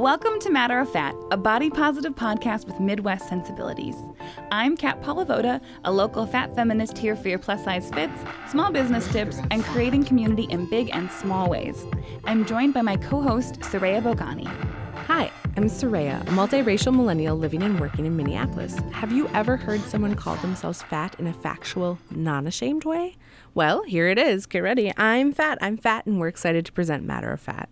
[0.00, 3.96] Welcome to Matter of Fat, a body positive podcast with Midwest sensibilities.
[4.50, 9.06] I'm Kat Polivoda, a local fat feminist here for your plus size fits, small business
[9.12, 11.84] tips, and creating community in big and small ways.
[12.24, 14.46] I'm joined by my co host, Soraya Bogani.
[15.06, 18.78] Hi, I'm Soraya, a multiracial millennial living and working in Minneapolis.
[18.92, 23.16] Have you ever heard someone call themselves fat in a factual, non ashamed way?
[23.52, 24.46] Well, here it is.
[24.46, 24.94] Get ready.
[24.96, 25.58] I'm fat.
[25.60, 27.68] I'm fat, and we're excited to present Matter of Fat.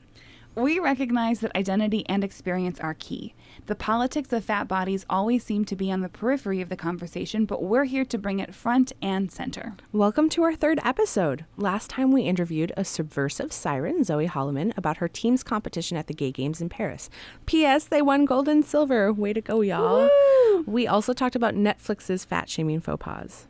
[0.58, 3.32] We recognize that identity and experience are key.
[3.66, 7.44] The politics of fat bodies always seem to be on the periphery of the conversation,
[7.44, 9.76] but we're here to bring it front and center.
[9.92, 11.44] Welcome to our third episode.
[11.56, 16.12] Last time we interviewed a subversive siren, Zoe Holloman, about her team's competition at the
[16.12, 17.08] Gay Games in Paris.
[17.46, 17.84] P.S.
[17.84, 19.12] They won gold and silver.
[19.12, 20.08] Way to go, y'all.
[20.08, 20.64] Woo!
[20.66, 23.46] We also talked about Netflix's fat shaming faux pas.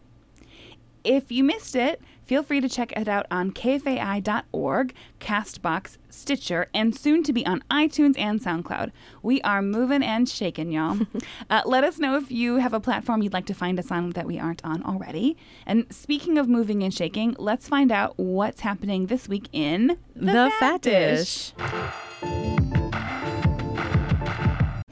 [1.04, 6.94] If you missed it, feel free to check it out on kfai.org, Castbox, Stitcher, and
[6.94, 8.92] soon to be on iTunes and SoundCloud.
[9.22, 11.00] We are moving and shaking, y'all.
[11.50, 14.10] uh, let us know if you have a platform you'd like to find us on
[14.10, 15.38] that we aren't on already.
[15.66, 20.52] And speaking of moving and shaking, let's find out what's happening this week in The,
[20.60, 21.54] Fat Dish.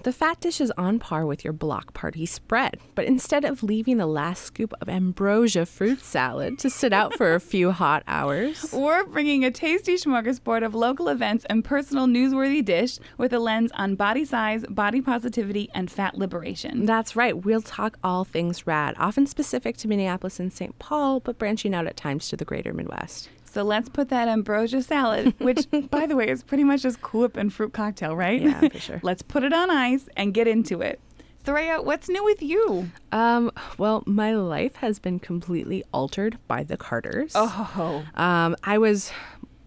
[0.07, 3.97] The fat dish is on par with your block party spread, but instead of leaving
[3.97, 8.67] the last scoop of ambrosia fruit salad to sit out for a few hot hours,
[8.73, 13.73] We're bringing a tasty smorgasbord of local events and personal newsworthy dish with a lens
[13.75, 16.87] on body size, body positivity, and fat liberation.
[16.87, 20.79] that's right, we'll talk all things rad, often specific to Minneapolis and St.
[20.79, 23.29] Paul, but branching out at times to the greater Midwest.
[23.51, 27.31] So let's put that ambrosia salad, which, by the way, is pretty much just cool
[27.35, 28.41] and fruit cocktail, right?
[28.41, 29.01] Yeah, for sure.
[29.03, 31.01] let's put it on ice and get into it.
[31.45, 32.91] Soraya, what's new with you?
[33.13, 37.33] Um, well, my life has been completely altered by the Carters.
[37.37, 39.13] Oh, Um, I was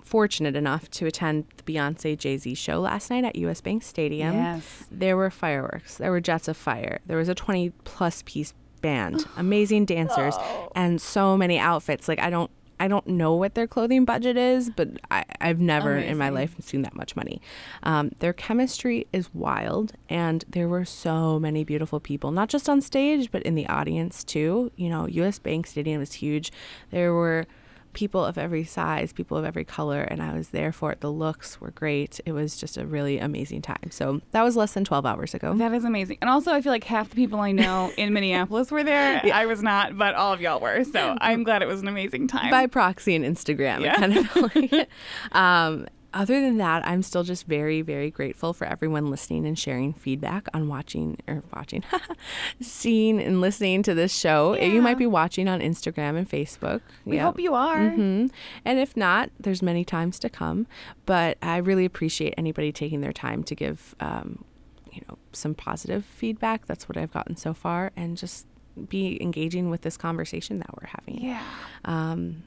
[0.04, 4.34] fortunate enough to attend the Beyonce Jay Z show last night at US Bank Stadium.
[4.36, 4.86] Yes.
[4.92, 9.26] There were fireworks, there were jets of fire, there was a 20 plus piece band,
[9.38, 10.36] amazing dancers,
[10.76, 12.08] and so many outfits.
[12.08, 12.50] Like, I don't.
[12.80, 16.56] I don't know what their clothing budget is, but I, I've never in my life
[16.62, 17.42] seen that much money.
[17.84, 22.82] Um, their chemistry is wild, and there were so many beautiful people, not just on
[22.82, 24.72] stage, but in the audience too.
[24.76, 26.52] You know, US Bank Stadium is huge.
[26.92, 27.48] There were
[27.94, 31.02] people of every size, people of every color, and I was there for it.
[31.02, 32.20] The looks were great.
[32.26, 33.92] It was just a really amazing time.
[33.92, 35.54] So that was less than 12 hours ago.
[35.56, 36.18] that is amazing.
[36.22, 39.22] And also, I feel like half the people I know in Minneapolis were there.
[39.34, 40.84] I was not, but all of y'all were.
[40.84, 42.52] So I'm glad it was an amazing time.
[42.52, 43.82] By proxy and Instagram.
[43.82, 43.96] Yeah.
[43.96, 44.90] Kind of like
[45.32, 49.94] um, other than that, I'm still just very, very grateful for everyone listening and sharing
[49.94, 51.84] feedback on watching or watching,
[52.62, 54.56] seeing and listening to this show.
[54.56, 54.66] Yeah.
[54.66, 56.82] You might be watching on Instagram and Facebook.
[57.06, 57.26] we Yep.
[57.26, 57.90] hope you are.
[57.90, 58.28] hmm
[58.66, 60.68] And if not, there's many times to come.
[61.06, 64.44] But I really appreciate anybody taking their time to give, um,
[64.92, 66.66] you know, some positive feedback.
[66.66, 68.48] That's what I've gotten so far, and just
[68.88, 71.22] be engaging with this conversation that we're having.
[71.24, 71.44] Yeah.
[71.86, 72.44] Um,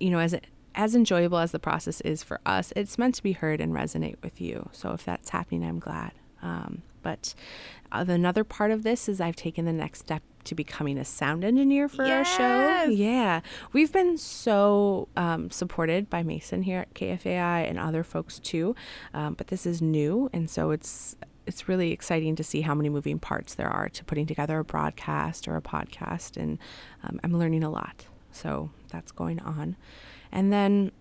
[0.00, 0.34] you know, as
[0.76, 4.16] as enjoyable as the process is for us, it's meant to be heard and resonate
[4.22, 4.68] with you.
[4.72, 6.12] So if that's happening, I'm glad.
[6.42, 7.34] Um, but
[7.90, 11.44] uh, another part of this is I've taken the next step to becoming a sound
[11.44, 12.84] engineer for our show.
[12.90, 13.40] Yeah,
[13.72, 18.76] we've been so um, supported by Mason here at KFAI and other folks too.
[19.14, 21.16] Um, but this is new, and so it's
[21.46, 24.64] it's really exciting to see how many moving parts there are to putting together a
[24.64, 26.58] broadcast or a podcast, and
[27.04, 28.06] um, I'm learning a lot.
[28.32, 29.76] So that's going on,
[30.32, 30.92] and then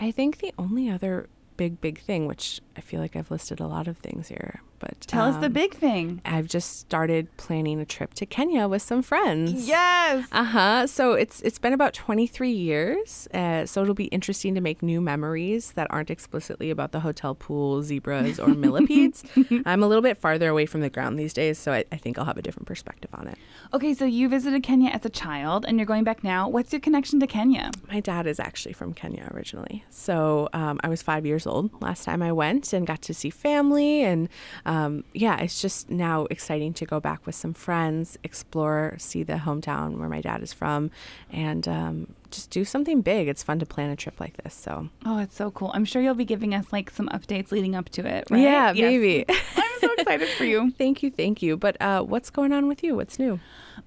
[0.00, 3.66] I think the only other big big thing, which I feel like I've listed a
[3.66, 6.20] lot of things here, but Tell us the um, big thing.
[6.24, 9.66] I've just started planning a trip to Kenya with some friends.
[9.68, 10.26] Yes.
[10.32, 10.86] Uh huh.
[10.86, 13.28] So it's it's been about 23 years.
[13.34, 17.34] Uh, so it'll be interesting to make new memories that aren't explicitly about the hotel
[17.34, 19.24] pool, zebras, or millipedes.
[19.66, 22.18] I'm a little bit farther away from the ground these days, so I, I think
[22.18, 23.38] I'll have a different perspective on it.
[23.72, 26.48] Okay, so you visited Kenya as a child and you're going back now.
[26.48, 27.70] What's your connection to Kenya?
[27.90, 29.84] My dad is actually from Kenya originally.
[29.90, 33.30] So um, I was five years old last time I went and got to see
[33.30, 34.02] family.
[34.02, 34.28] And
[34.68, 39.34] um, yeah, it's just now exciting to go back with some friends, explore, see the
[39.46, 40.90] hometown where my dad is from,
[41.32, 43.28] and um, just do something big.
[43.28, 44.54] It's fun to plan a trip like this.
[44.54, 45.70] So Oh, it's so cool.
[45.74, 48.40] I'm sure you'll be giving us like some updates leading up to it, right?
[48.42, 48.90] yeah, Yes.
[48.90, 49.24] maybe.
[49.82, 50.70] I'm so excited for you.
[50.72, 51.56] thank you, thank you.
[51.56, 52.94] But uh, what's going on with you?
[52.96, 53.40] What's new?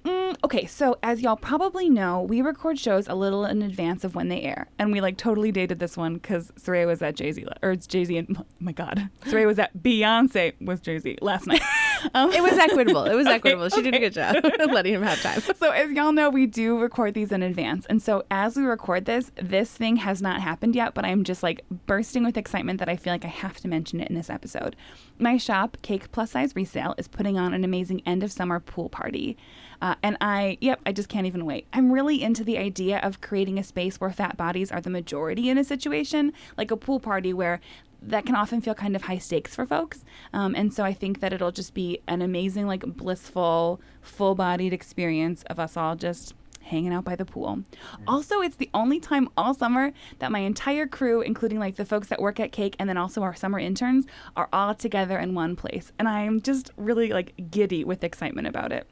[0.04, 4.14] Mm, okay, so as y'all probably know, we record shows a little in advance of
[4.16, 7.30] when they air, and we like totally dated this one because Soraya was at Jay
[7.30, 10.98] Z, or it's Jay Z, and oh my God, Soraya was at Beyonce with Jay
[10.98, 11.62] Z last night.
[12.14, 13.04] Um, It was equitable.
[13.04, 13.68] It was Okay, equitable.
[13.68, 14.36] She did a good job
[14.70, 15.40] letting him have time.
[15.56, 17.86] so as y'all know, we do record these in advance.
[17.86, 21.42] And so as we record this, this thing has not happened yet, but I'm just
[21.42, 24.30] like bursting with excitement that I feel like I have to mention it in this
[24.30, 24.76] episode.
[25.18, 28.88] My shop, Cake Plus Size Resale, is putting on an amazing end of summer pool
[28.88, 29.36] party.
[29.80, 31.66] Uh, and I, yep, I just can't even wait.
[31.72, 35.48] I'm really into the idea of creating a space where fat bodies are the majority
[35.48, 37.60] in a situation, like a pool party where
[38.04, 40.04] that can often feel kind of high stakes for folks.
[40.32, 44.72] Um, and so I think that it'll just be an amazing, like blissful, full bodied
[44.72, 47.62] experience of us all just hanging out by the pool.
[48.06, 52.08] Also, it's the only time all summer that my entire crew, including like the folks
[52.08, 54.06] that work at Cake and then also our summer interns,
[54.36, 55.92] are all together in one place.
[55.98, 58.86] And I am just really like giddy with excitement about it.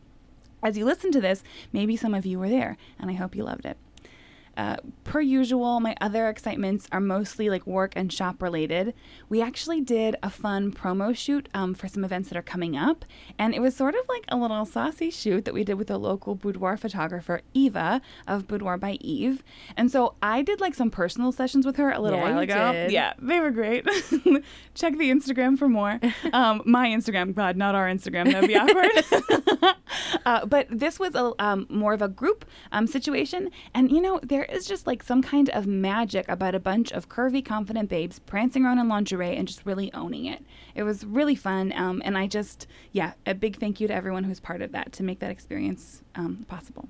[0.62, 1.42] As you listen to this,
[1.72, 3.78] maybe some of you were there, and I hope you loved it.
[4.56, 8.94] Uh, per usual, my other excitements are mostly like work and shop related.
[9.29, 13.05] We actually did a fun promo shoot um, for some events that are coming up,
[13.38, 15.97] and it was sort of like a little saucy shoot that we did with a
[15.97, 19.43] local boudoir photographer, Eva of Boudoir by Eve.
[19.76, 22.73] And so I did like some personal sessions with her a little Yeah, while ago.
[22.73, 22.91] did.
[22.93, 23.85] Yeah, they were great.
[24.75, 26.00] Check the Instagram for more.
[26.32, 28.31] Um, my Instagram, God, not our Instagram.
[28.31, 29.75] That'd be awkward.
[30.26, 34.20] uh, but this was a um, more of a group um, situation, and you know
[34.23, 38.19] there is just like some kind of magic about a bunch of curvy, confident babes
[38.19, 40.44] prancing around in lingerie and just really owning it.
[40.75, 44.25] It was really fun, um, and I just yeah, a big thank you to everyone
[44.25, 46.88] who's part of that to make that experience um, possible.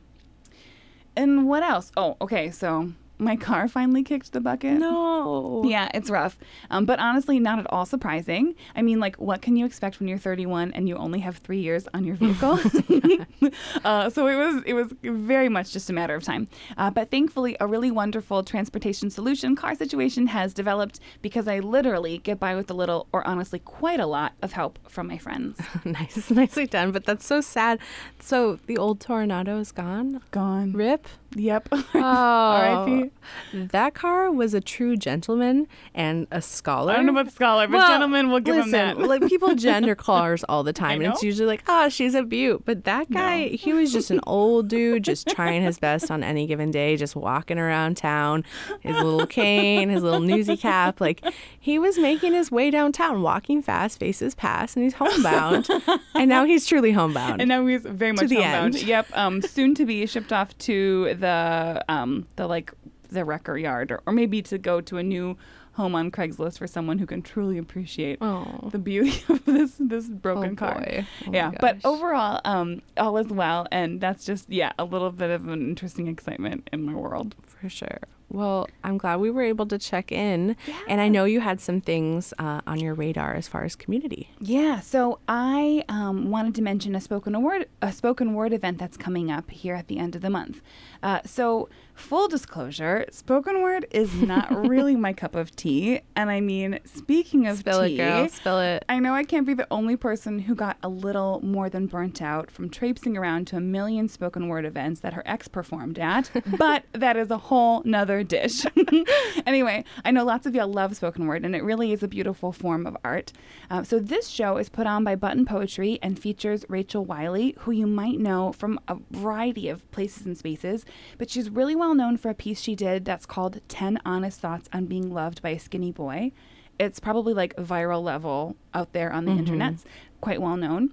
[1.16, 1.90] And what else?
[1.96, 4.78] Oh, okay, so my car finally kicked the bucket.
[4.78, 5.62] No.
[5.64, 6.38] Yeah, it's rough.
[6.70, 8.54] Um, but honestly, not at all surprising.
[8.74, 11.60] I mean, like, what can you expect when you're 31 and you only have three
[11.60, 12.58] years on your vehicle?
[13.84, 16.48] uh, so it was it was very much just a matter of time.
[16.76, 22.18] Uh, but thankfully, a really wonderful transportation solution car situation has developed because I literally
[22.18, 25.58] get by with a little, or honestly, quite a lot of help from my friends.
[25.84, 26.92] nice, nicely done.
[26.92, 27.78] But that's so sad.
[28.20, 30.22] So the old Tornado is gone.
[30.30, 30.72] Gone.
[30.72, 31.06] Rip.
[31.36, 31.68] Yep.
[31.94, 33.10] Oh, R.I.P.
[33.52, 36.92] That car was a true gentleman and a scholar.
[36.92, 39.06] I don't know about scholar, but Well, gentlemen, we'll give listen, him that.
[39.08, 42.62] like people gender cars all the time, and it's usually like, oh, she's a beaut.
[42.64, 43.56] But that guy, No.
[43.56, 47.14] he was just an old dude, just trying his best on any given day, just
[47.14, 48.44] walking around town,
[48.80, 51.00] his little cane, his little newsy cap.
[51.00, 51.22] Like
[51.58, 55.68] he was making his way downtown, walking fast, faces past, and he's homebound.
[56.14, 57.40] and now he's truly homebound.
[57.40, 58.76] And now he's very much the homebound.
[58.76, 58.84] end.
[58.84, 59.06] Yep.
[59.12, 62.72] Um, soon to be shipped off to the um, the like
[63.10, 65.36] the wrecker yard, or, or maybe to go to a new
[65.72, 70.08] home on Craigslist for someone who can truly appreciate oh, the beauty of this this
[70.08, 70.84] broken oh car.
[70.88, 75.30] Oh yeah, but overall, um, all is well, and that's just yeah, a little bit
[75.30, 77.34] of an interesting excitement in my world.
[77.46, 77.98] For sure.
[78.30, 80.56] Well, I'm glad we were able to check in.
[80.88, 84.30] And I know you had some things uh, on your radar as far as community.
[84.40, 88.96] Yeah, so I um, wanted to mention a spoken word a spoken word event that's
[88.96, 90.62] coming up here at the end of the month.
[91.02, 96.40] Uh, so full disclosure, spoken word is not really my cup of tea, and I
[96.40, 98.28] mean, speaking of Spill tea, it, girl.
[98.28, 98.84] Spill it.
[98.88, 102.22] I know I can't be the only person who got a little more than burnt
[102.22, 106.30] out from traipsing around to a million spoken word events that her ex performed at,
[106.58, 108.64] but that is a whole nother dish.
[109.46, 112.52] anyway, I know lots of y'all love spoken word, and it really is a beautiful
[112.52, 113.32] form of art.
[113.70, 117.72] Uh, so this show is put on by Button Poetry and features Rachel Wiley, who
[117.72, 120.84] you might know from a variety of places and spaces,
[121.18, 124.68] but she's really well known for a piece she did that's called 10 Honest Thoughts
[124.72, 126.32] on Being Loved by a Skinny Boy.
[126.78, 129.84] It's probably like viral level out there on the internets,
[130.20, 130.90] quite well known.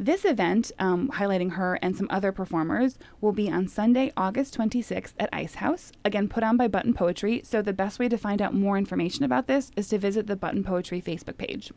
[0.00, 5.12] This event, um, highlighting her and some other performers, will be on Sunday, August 26th
[5.18, 7.42] at Ice House, again put on by Button Poetry.
[7.44, 10.36] So, the best way to find out more information about this is to visit the
[10.36, 11.70] Button Poetry Facebook page.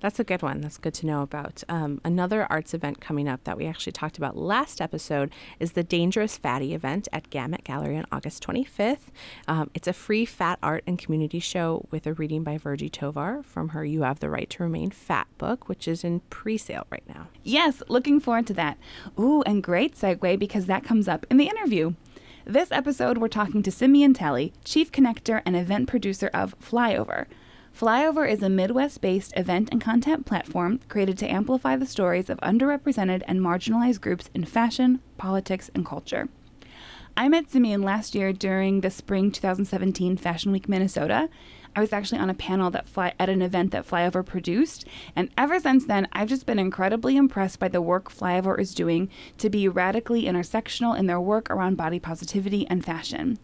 [0.00, 0.60] That's a good one.
[0.60, 1.64] That's good to know about.
[1.68, 5.82] Um, another arts event coming up that we actually talked about last episode is the
[5.82, 9.08] Dangerous Fatty event at Gamut Gallery on August 25th.
[9.48, 13.42] Um, it's a free fat art and community show with a reading by Virgie Tovar
[13.42, 16.86] from her You Have the Right to Remain Fat book, which is in pre sale
[16.90, 17.26] right now.
[17.42, 18.78] Yes, looking forward to that.
[19.18, 21.94] Ooh, and great segue because that comes up in the interview.
[22.44, 27.26] This episode, we're talking to Simeon Talley, chief connector and event producer of Flyover.
[27.76, 32.38] Flyover is a Midwest based event and content platform created to amplify the stories of
[32.38, 36.28] underrepresented and marginalized groups in fashion, politics, and culture.
[37.16, 41.28] I met Simeon last year during the spring 2017 Fashion Week Minnesota.
[41.78, 45.30] I was actually on a panel that fly at an event that Flyover produced, and
[45.38, 49.48] ever since then, I've just been incredibly impressed by the work Flyover is doing to
[49.48, 53.38] be radically intersectional in their work around body positivity and fashion.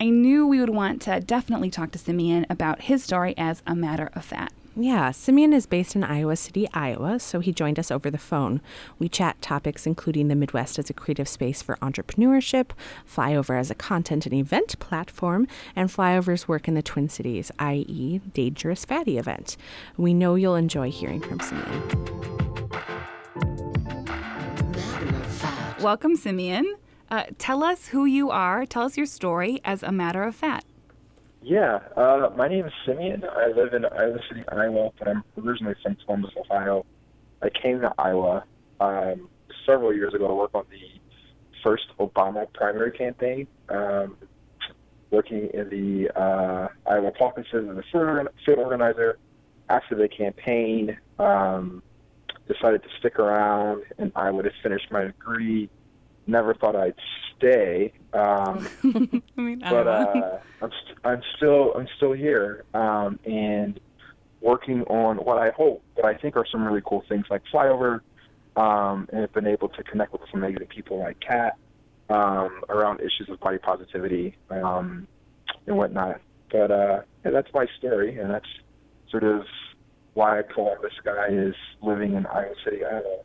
[0.00, 3.76] I knew we would want to definitely talk to Simeon about his story as a
[3.76, 4.52] matter of fat.
[4.78, 8.60] Yeah, Simeon is based in Iowa City, Iowa, so he joined us over the phone.
[8.98, 12.72] We chat topics including the Midwest as a creative space for entrepreneurship,
[13.10, 18.20] Flyover as a content and event platform, and Flyover's work in the Twin Cities, i.e.,
[18.34, 19.56] Dangerous Fatty event.
[19.96, 21.82] We know you'll enjoy hearing from Simeon.
[25.80, 26.74] Welcome, Simeon.
[27.10, 28.66] Uh, tell us who you are.
[28.66, 30.66] Tell us your story as a matter of fact.
[31.48, 33.22] Yeah, uh, my name is Simeon.
[33.22, 36.84] I live in Iowa City, Iowa, but I'm originally from Columbus, Ohio.
[37.40, 38.42] I came to Iowa
[38.80, 39.28] um,
[39.64, 41.00] several years ago to work on the
[41.62, 44.16] first Obama primary campaign, um,
[45.12, 47.84] working in the uh, Iowa caucuses as a
[48.44, 49.16] field organizer.
[49.68, 51.80] After the campaign, um,
[52.48, 55.70] decided to stick around in Iowa to finish my degree.
[56.26, 56.94] Never thought I'd
[57.36, 57.92] stay.
[58.12, 63.78] Um, I mean, I but uh, I'm, st- I'm still I'm still here um, and
[64.40, 68.00] working on what I hope, what I think are some really cool things like flyover,
[68.56, 71.56] um, and have been able to connect with some amazing people like Kat
[72.08, 75.06] um, around issues of body positivity um,
[75.66, 76.20] and whatnot.
[76.50, 78.48] But uh, yeah, that's my story, and that's
[79.10, 79.44] sort of
[80.14, 83.18] why Columbus guy is living in Iowa City, Iowa.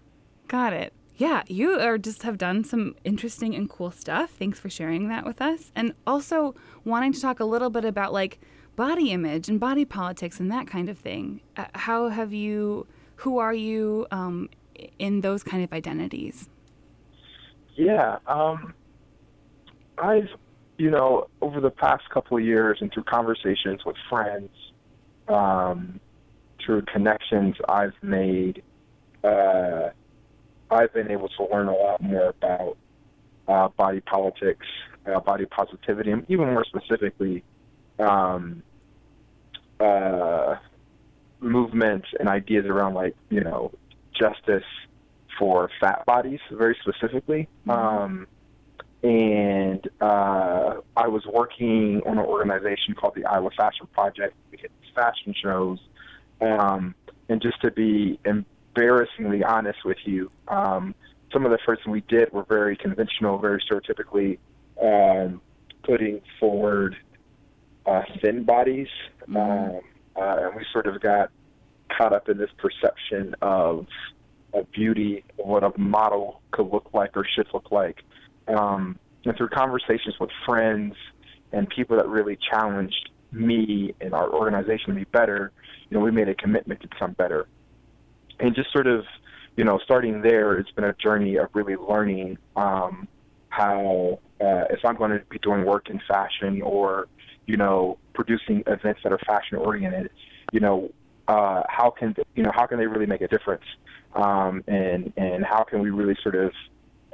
[0.48, 0.93] Got it.
[1.21, 4.31] Yeah, you are just have done some interesting and cool stuff.
[4.31, 5.71] Thanks for sharing that with us.
[5.75, 8.39] And also wanting to talk a little bit about like
[8.75, 11.41] body image and body politics and that kind of thing.
[11.55, 12.87] Uh, how have you,
[13.17, 14.49] who are you um,
[14.97, 16.49] in those kind of identities?
[17.75, 18.73] Yeah, um,
[19.99, 20.29] I've,
[20.79, 24.49] you know, over the past couple of years and through conversations with friends,
[25.27, 25.99] um,
[26.65, 28.63] through connections I've made,
[29.23, 29.89] uh,
[30.71, 32.77] I've been able to learn a lot more about
[33.47, 34.65] uh, body politics,
[35.05, 37.43] uh, body positivity, and even more specifically,
[37.99, 38.63] um,
[39.79, 40.55] uh,
[41.39, 43.71] movements and ideas around like you know
[44.13, 44.63] justice
[45.37, 47.49] for fat bodies, very specifically.
[47.67, 48.27] Um,
[49.03, 54.35] and uh, I was working on an organization called the Iowa Fashion Project.
[54.51, 55.79] We these fashion shows,
[56.39, 56.93] um,
[57.27, 58.19] and just to be
[58.75, 60.95] embarrassingly honest with you, um,
[61.31, 64.37] some of the first we did were very conventional, very stereotypically
[64.81, 65.41] um,
[65.83, 66.95] putting forward
[67.85, 68.87] uh, thin bodies,
[69.27, 69.79] um,
[70.15, 71.29] uh, and we sort of got
[71.97, 73.87] caught up in this perception of
[74.53, 78.03] of beauty, what a model could look like or should look like.
[78.49, 80.93] Um, and through conversations with friends
[81.53, 85.53] and people that really challenged me and our organization to be better,
[85.89, 87.47] you know, we made a commitment to become better.
[88.41, 89.05] And just sort of,
[89.55, 93.07] you know, starting there, it's been a journey of really learning um,
[93.50, 97.07] how, uh, if I'm going to be doing work in fashion or,
[97.45, 100.10] you know, producing events that are fashion oriented,
[100.51, 100.91] you know,
[101.27, 103.63] uh, how can you know how can they really make a difference,
[104.15, 106.51] um, and and how can we really sort of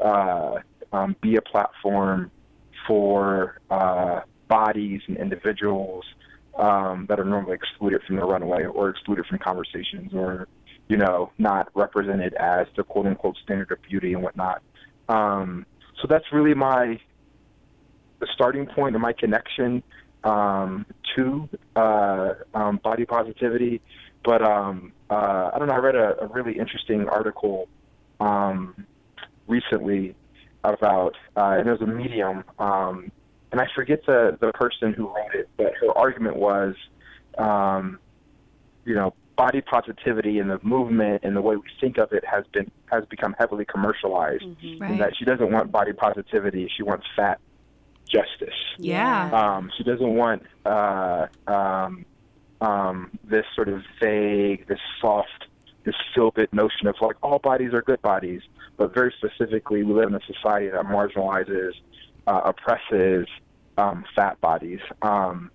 [0.04, 0.56] uh,
[0.96, 2.32] um, be a platform
[2.88, 6.06] for uh, bodies and individuals
[6.58, 10.48] um, that are normally excluded from the runway or excluded from conversations or
[10.88, 14.62] you know not represented as the quote unquote standard of beauty and whatnot.
[15.10, 15.66] Um,
[16.02, 17.00] so that's really my
[18.20, 19.84] the starting point of my connection
[20.24, 23.82] um, to uh, um, body positivity.
[24.24, 25.74] But um, uh, I don't know.
[25.74, 27.70] I read a, a really interesting article
[28.20, 28.86] um,
[29.48, 30.16] recently
[30.64, 33.12] about, uh, and it was a medium, um,
[33.52, 36.76] and I forget the the person who wrote it, but her argument was,
[37.38, 38.00] um,
[38.84, 42.44] you know, body positivity and the movement and the way we think of it has
[42.52, 44.92] been has become heavily commercialized, Right.
[44.92, 47.40] and that she doesn't want body positivity; she wants fat
[48.10, 48.56] justice.
[48.78, 49.30] Yeah.
[49.32, 52.06] Um, she doesn't want uh, um,
[52.62, 55.46] um, this sort of vague, this soft,
[55.84, 58.42] this feel-good notion of like all bodies are good bodies,
[58.78, 61.74] but very specifically, we live in a society that marginalizes,
[62.28, 63.28] uh, oppresses
[63.78, 64.80] um, fat bodies.
[65.02, 65.52] Um,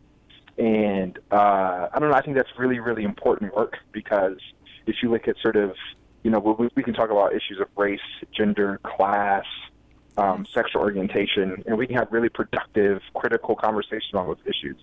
[0.58, 2.16] and uh, I don't know.
[2.16, 4.38] I think that's really, really important work because
[4.86, 5.72] if you look at sort of,
[6.22, 8.00] you know, we, we can talk about issues of race,
[8.36, 9.44] gender, class,
[10.16, 14.76] um, sexual orientation, and we can have really productive, critical conversations on those issues.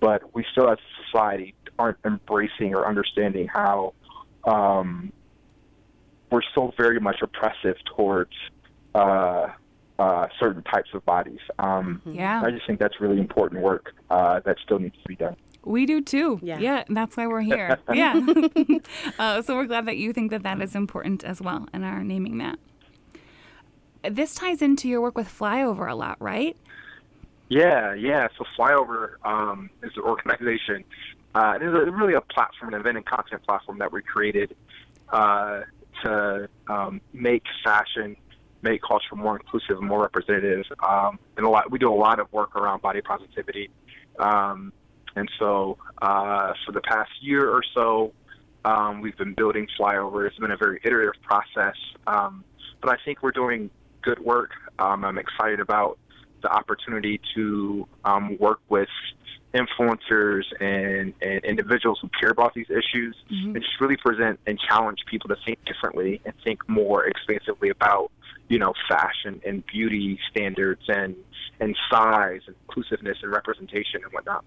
[0.00, 3.94] But we still, as a society, aren't embracing or understanding how
[4.44, 5.12] um,
[6.30, 8.32] we're still very much oppressive towards
[8.94, 9.48] uh,
[10.00, 11.40] uh, certain types of bodies.
[11.58, 12.42] Um, Yeah.
[12.42, 15.36] I just think that's really important work uh, that still needs to be done.
[15.62, 16.40] We do too.
[16.42, 16.84] Yeah.
[16.88, 17.78] and that's why we're here.
[17.92, 18.14] yeah.
[19.18, 22.02] uh, so we're glad that you think that that is important as well and are
[22.02, 22.58] naming that.
[24.02, 26.56] This ties into your work with Flyover a lot, right?
[27.48, 28.28] Yeah, yeah.
[28.38, 30.84] So Flyover um, is an organization
[31.34, 34.56] uh, it is a, really a platform, an event and content platform that we created
[35.10, 35.60] uh,
[36.02, 38.16] to um, make fashion,
[38.62, 40.64] make culture more inclusive and more representative.
[40.86, 43.70] Um, and a lot, we do a lot of work around body positivity.
[44.18, 44.72] Um,
[45.16, 48.12] and so, uh, for the past year or so,
[48.64, 50.26] um, we've been building Flyover.
[50.26, 51.76] It's been a very iterative process,
[52.06, 52.44] um,
[52.80, 53.70] but I think we're doing
[54.02, 54.50] good work.
[54.78, 55.98] Um, I'm excited about
[56.42, 58.88] the opportunity to um, work with
[59.54, 63.54] influencers and, and individuals who care about these issues Mm-hmm.
[63.54, 68.10] and just really present and challenge people to think differently and think more expansively about
[68.48, 71.14] you know fashion and beauty standards and
[71.60, 74.44] and size and inclusiveness and representation and whatnot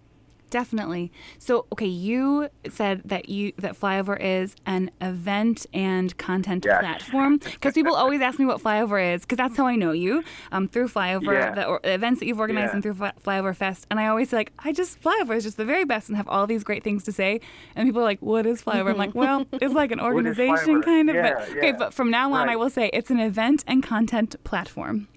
[0.53, 1.11] Definitely.
[1.39, 6.79] So, okay, you said that you that Flyover is an event and content Yes.
[6.79, 10.23] platform because people always ask me what Flyover is because that's how I know you
[10.51, 11.55] um, through Flyover, Yeah.
[11.55, 12.73] the, or, the events that you've organized Yeah.
[12.75, 15.57] and through Fly, Flyover Fest, and I always say like, I just Flyover is just
[15.57, 17.41] the very best and have all these great things to say,
[17.75, 18.91] and people are like, what is Flyover?
[18.91, 22.31] I'm like, well, it's like an organization kind of, Yeah, but okay, but from now
[22.31, 25.07] on, I will say it's an event and content platform.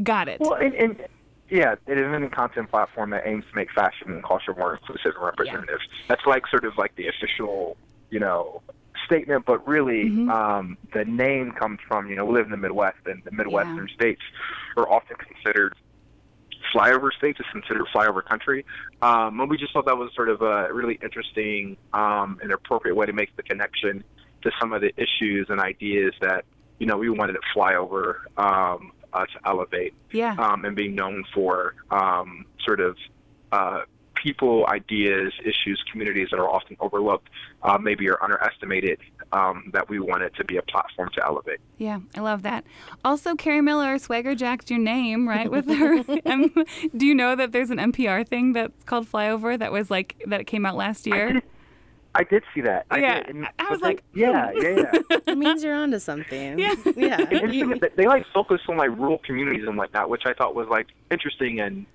[0.00, 0.38] Got it.
[0.40, 1.04] Well, and, and
[1.54, 5.12] yeah, it is an content platform that aims to make fashion and culture more inclusive
[5.14, 5.78] and representative.
[6.08, 7.76] That's like sort of like the official,
[8.10, 8.60] you know,
[9.06, 9.46] statement.
[9.46, 10.30] But really, Mm-hmm.
[10.30, 13.88] um, the name comes from you know we live in the Midwest, and the Midwestern
[13.94, 14.20] states
[14.76, 15.76] are often considered
[16.74, 17.38] flyover states.
[17.38, 18.66] It's considered flyover country.
[19.00, 22.96] Um, and we just thought that was sort of a really interesting um, and appropriate
[22.96, 24.02] way to make the connection
[24.42, 26.46] to some of the issues and ideas that
[26.80, 30.34] you know we wanted to fly over um, uh, to elevate yeah.
[30.38, 32.96] um, and being known for um, sort of
[33.52, 33.82] uh,
[34.20, 37.28] people, ideas, issues, communities that are often overlooked,
[37.62, 38.98] uh, maybe are underestimated.
[39.32, 41.58] Um, that we wanted to be a platform to elevate.
[41.78, 42.64] Yeah, I love that.
[43.04, 45.50] Also, Kerri Miller swagger jacked your name, right?
[45.50, 46.04] With her.
[46.96, 50.40] do you know that there's an NPR thing that's called Flyover that was like that
[50.40, 51.42] it came out last year?
[52.14, 52.86] I did see that.
[52.90, 53.34] I Yeah, did.
[53.34, 54.62] And- I was but they- like, yeah, hmm.
[54.62, 55.18] yeah, yeah.
[55.32, 56.58] It means you're onto something.
[56.58, 56.74] Yeah.
[56.96, 57.16] Yeah.
[57.24, 60.68] They- they like focus on like rural communities and like that, which I thought was
[60.68, 61.86] like interesting and.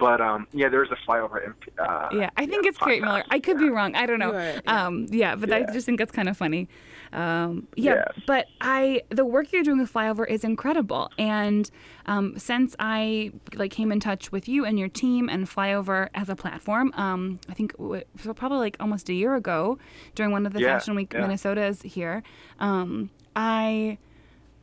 [0.00, 1.46] But um, yeah, there's a flyover.
[1.46, 3.00] MP, uh, Yeah, I think it's Kerri podcast.
[3.02, 3.24] Miller.
[3.30, 3.94] I could be wrong.
[3.94, 4.30] I don't know.
[4.32, 4.86] You are, yeah.
[4.86, 6.68] Um, yeah, but I just think that's kind of funny.
[7.12, 8.24] Um, yeah, Yes.
[8.26, 11.10] but I the work you're doing with Flyover is incredible.
[11.18, 11.70] And
[12.06, 16.28] um, since I like came in touch with you and your team and Flyover as
[16.30, 19.78] a platform, um, I think w- so probably like almost a year ago
[20.14, 21.20] during one of the Yeah, Fashion Week yeah.
[21.20, 22.22] Minnesotas here,
[22.58, 23.98] um, I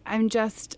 [0.05, 0.77] I'm just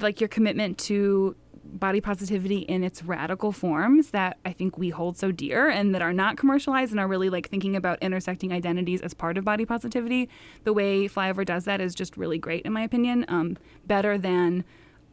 [0.00, 1.36] like your commitment to
[1.72, 6.02] body positivity in its radical forms that I think we hold so dear and that
[6.02, 9.64] are not commercialized and are really like thinking about intersecting identities as part of body
[9.66, 10.28] positivity.
[10.64, 13.24] The way Flyover does that is just really great, in my opinion.
[13.28, 14.64] Um, better than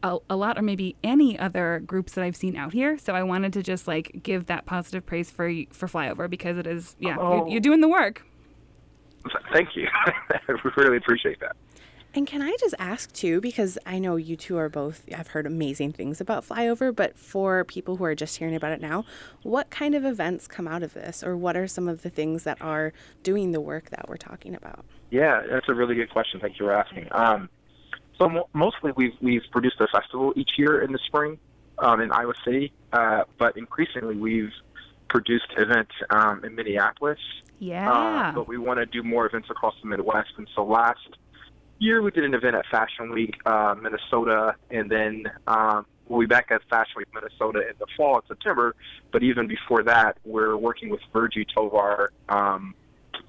[0.04, 2.98] a, a lot or maybe any other groups that I've seen out here.
[2.98, 6.68] So I wanted to just like give that positive praise for for Flyover because it
[6.68, 7.38] is yeah Oh.
[7.38, 8.24] you're, you're doing the work.
[9.54, 9.88] Thank you.
[10.50, 11.56] we really appreciate that.
[12.16, 15.48] And can I just ask too, because I know you two are both, I've heard
[15.48, 19.04] amazing things about Flyover, but for people who are just hearing about it now,
[19.42, 21.24] what kind of events come out of this?
[21.24, 24.54] Or what are some of the things that are doing the work that we're talking
[24.54, 24.86] about?
[25.10, 26.40] Yeah, that's a really good question.
[26.40, 27.08] Thank you for asking.
[27.12, 27.50] Um,
[28.20, 31.40] so mo- mostly we've we've produced a festival each year in the spring
[31.80, 34.52] um, in Iowa City, uh, but increasingly we've
[35.10, 37.20] produced events um, in Minneapolis.
[37.58, 37.92] Yeah.
[37.92, 40.30] Uh, but we want to do more events across the Midwest.
[40.38, 41.18] And so last
[41.84, 46.26] year we did an event at Fashion Week uh, Minnesota, and then um, we'll be
[46.26, 48.76] back at Fashion Week Minnesota in the fall in September.
[49.12, 52.74] But even before that, we're working with Virgie Tovar, um,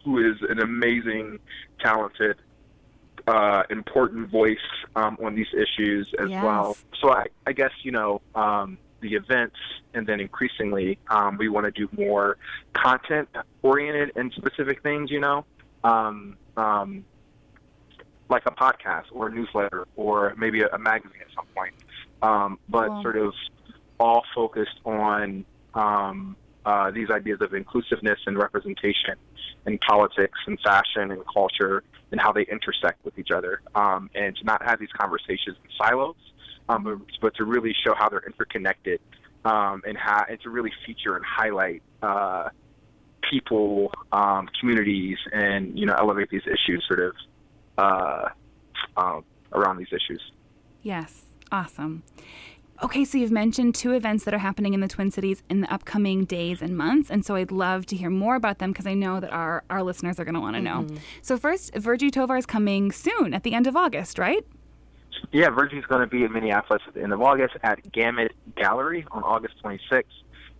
[0.05, 1.41] who is an amazing,
[1.81, 2.37] talented,
[3.27, 4.59] uh, important voice
[4.95, 6.43] um, on these issues as Yes.
[6.45, 6.77] well.
[7.01, 9.57] So I, I guess you know um, the events,
[9.95, 12.37] and then increasingly um, we want to do more
[12.73, 13.29] content
[13.63, 15.11] oriented and specific things.
[15.11, 15.45] You know,
[15.83, 17.05] um, um,
[18.35, 21.75] like a podcast or a newsletter or maybe a, a magazine at some point.
[22.23, 23.33] Um, but sort of
[24.01, 25.45] all focused on
[25.75, 29.17] um, uh, these ideas of inclusiveness and representation
[29.67, 34.37] in politics and fashion and culture and how they intersect with each other, um, and
[34.37, 36.17] to not have these conversations in silos,
[36.69, 39.01] um, but, but to really show how they're interconnected,
[39.45, 42.49] um, and how and to really feature and highlight uh,
[43.31, 47.15] people, um, communities, and you know elevate these issues sort of
[47.79, 48.29] uh,
[48.97, 50.21] um, around these issues.
[50.83, 52.03] Yes, awesome.
[52.83, 55.73] Okay, so you've mentioned two events that are happening in the Twin Cities in the
[55.73, 58.95] upcoming days and months, and so I'd love to hear more about them because I
[58.95, 60.87] know that our, our listeners are going to want to know.
[61.23, 64.45] So first, Virgie Tovar is coming soon at the end of August, right?
[65.33, 69.07] Yeah, Virgie's going to be in Minneapolis at the end of August at Gamut Gallery
[69.13, 70.05] on August 26th.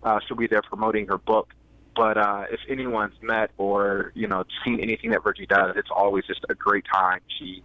[0.03, 1.53] Uh, she'll be there promoting her book,
[1.95, 6.25] But uh, if anyone's met or you know seen anything that Virgie does, it's always
[6.25, 7.21] just a great time.
[7.39, 7.63] She's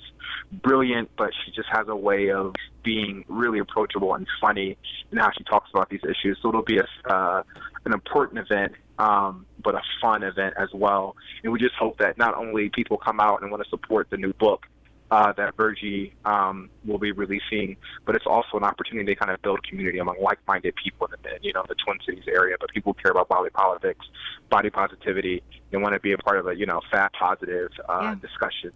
[0.53, 4.77] brilliant, but she just has a way of being really approachable and funny
[5.13, 6.39] in how she talks about these issues.
[6.43, 7.43] So it'll be a, uh,
[7.85, 11.17] an important event, um, but a fun event as well.
[11.43, 14.17] And we just hope that not only people come out and want to support the
[14.17, 14.67] new book,
[15.11, 19.43] uh, that Virgie um, will be releasing, but it's also an opportunity to kind of
[19.43, 22.93] build community among like-minded people in the you know the Twin Cities area, but people
[22.93, 24.07] who care about body politics,
[24.51, 25.43] body positivity,
[25.73, 28.15] and want to be a part of a you know fat positive uh, Yeah.
[28.21, 28.73] discussion.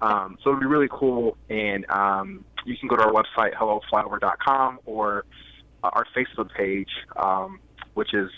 [0.00, 4.80] Um, so it'll be really cool, and um, you can go to our website helloflyover.com
[4.86, 5.24] or
[5.82, 7.60] uh, our Facebook page, um,
[7.94, 8.30] which is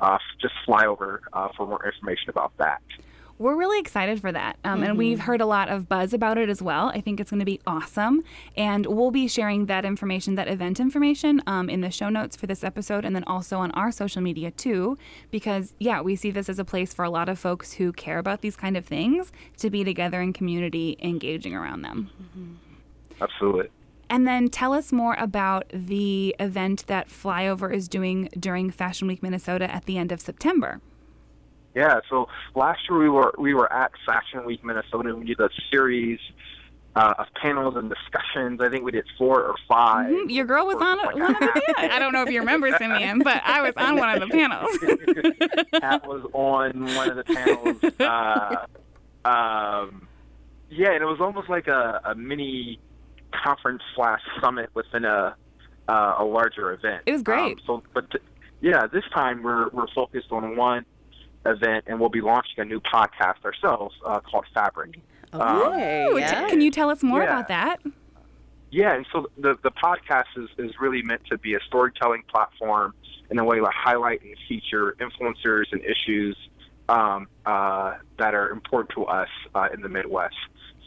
[0.00, 2.82] uh, just flyover uh, for more information about that.
[3.38, 4.56] We're really excited for that.
[4.64, 6.88] Um, And we've heard a lot of buzz about it as well.
[6.88, 8.24] I think it's going to be awesome.
[8.56, 12.46] And we'll be sharing that information, that event information, um, in the show notes for
[12.46, 14.96] this episode and then also on our social media too.
[15.30, 18.18] Because, yeah, we see this as a place for a lot of folks who care
[18.18, 22.10] about these kind of things to be together in community, engaging around them.
[23.20, 23.68] Absolutely.
[24.08, 29.22] And then tell us more about the event that Flyover is doing during Fashion Week
[29.22, 30.80] Minnesota at the end of September.
[31.76, 35.10] Yeah, so last year we were we were at Fashion Week Minnesota.
[35.10, 36.18] and We did a series
[36.96, 38.62] uh, of panels and discussions.
[38.62, 40.30] I think we did four or 5 Mhm.
[40.32, 41.74] Your girl was on one of the.
[41.76, 44.70] I don't know if you remember Simeon, but I was on one of the panels.
[45.82, 48.00] Pat was on one of the panels.
[48.00, 50.08] Uh, um,
[50.70, 52.80] yeah, and it was almost like a, a mini
[53.44, 55.36] conference slash summit within a
[55.88, 57.02] uh, a larger event.
[57.04, 57.58] It was great.
[57.58, 58.24] Um, so, but th-
[58.62, 60.86] yeah, this time we're we're focused on one
[61.46, 64.98] event, and we'll be launching a new podcast ourselves uh, called Fabric.
[65.34, 66.48] Okay, Ooh, t- yeah.
[66.48, 67.30] Can you tell us more Yeah.
[67.30, 67.80] about that?
[68.70, 72.94] Yeah, and so the the podcast is, is really meant to be a storytelling platform
[73.30, 76.36] in a way to highlight and feature influencers and issues
[76.88, 80.36] um, uh, that are important to us uh, in the Midwest.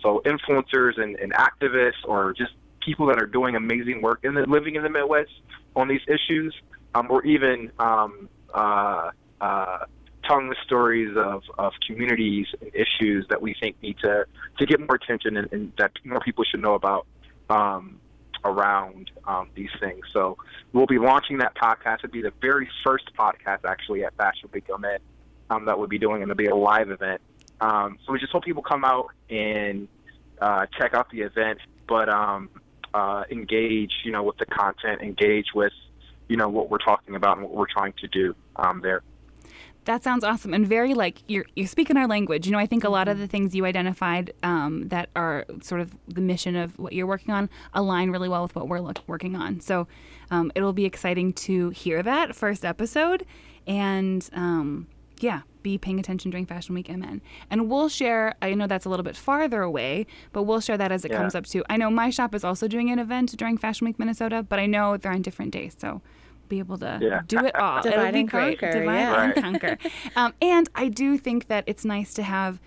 [0.02, 2.52] So influencers and, and activists, or just
[2.86, 5.32] people that are doing amazing work in the living in the Midwest
[5.76, 6.56] on these issues,
[6.95, 9.80] um, or even um, uh, uh,
[10.29, 14.25] telling the stories of, of communities and issues that we think need to,
[14.59, 17.07] to get more attention and, and that more people should know about
[17.49, 17.99] um,
[18.45, 20.05] around um, these things.
[20.13, 20.37] So
[20.71, 21.99] we'll be launching that podcast.
[22.03, 25.01] It'll be the very first podcast actually at Fashion Week Event
[25.49, 27.21] um, that we'll be doing, and it'll be a live event.
[27.59, 29.87] Um, so we just hope people come out and
[30.39, 32.49] uh, check out the event, but um,
[32.93, 35.73] uh, engage, you know, with the content, engage with,
[36.27, 39.01] you know, what we're talking about and what we're trying to do um, there.
[39.89, 42.45] That sounds awesome and very like you're you're speaking our language.
[42.45, 45.82] You know, I think a lot of the things you identified um, that are sort
[45.82, 49.02] of the mission of what you're working on align really well with what we're look,
[49.08, 49.62] working on.
[49.62, 49.88] So
[50.30, 53.25] um, it'll be exciting to hear that first episode
[53.65, 54.86] and um,
[55.21, 57.19] yeah, be paying attention during Fashion Week MN.
[57.49, 58.36] And we'll share.
[58.43, 61.17] I know that's a little bit farther away, but we'll share that as it Yeah.
[61.17, 61.63] comes up too.
[61.67, 64.67] I know my shop is also doing an event during Fashion Week Minnesota, but I
[64.67, 66.04] know they're on different days, so
[66.49, 67.21] be able to Yeah.
[67.27, 67.79] do it all.
[67.85, 68.59] It'll Divide be and great.
[68.59, 69.21] conquer, Divide yeah.
[69.23, 69.43] and Right.
[69.62, 69.77] conquer.
[70.15, 72.59] Um, and I do think that it's nice to have.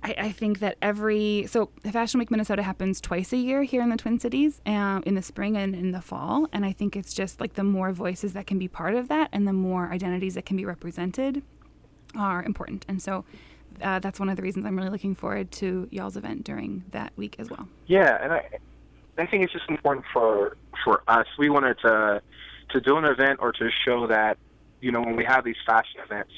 [0.00, 3.88] I, I think that every so Fashion Week Minnesota happens twice a year here in
[3.88, 6.46] the Twin Cities, um, in the spring and in the fall.
[6.52, 9.28] And I think it's just like the more voices that can be part of that,
[9.32, 11.42] and the more identities that can be represented,
[12.16, 12.84] are important.
[12.88, 13.24] And so
[13.82, 17.12] uh, that's one of the reasons I'm really looking forward to y'all's event during that
[17.16, 17.66] week as well.
[17.88, 18.48] Yeah, and I,
[19.18, 21.26] I think it's just important for for us.
[21.40, 22.22] We wanted to
[22.70, 24.38] to do an event or to show that
[24.80, 26.32] you know when we have these fashion events,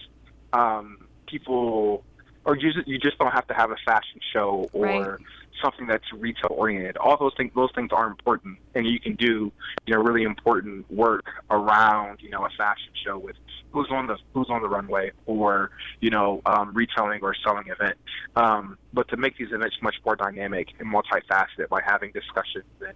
[0.53, 0.97] um,
[1.29, 2.05] people
[2.45, 5.21] or you just, you just don't have to have a fashion show or Right.
[5.63, 6.97] something that's retail oriented.
[6.97, 9.53] All those things those things are important, and you can do
[9.87, 13.37] you know really important work around you know a fashion show with
[13.73, 17.97] who's on the who's on the runway or you know um, retailing or selling event.
[18.37, 22.95] Um, but to make these events much more dynamic and multifaceted by having discussions and,